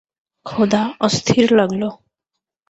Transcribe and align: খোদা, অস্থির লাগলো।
খোদা, 0.45 0.83
অস্থির 0.99 1.45
লাগলো। 1.53 1.89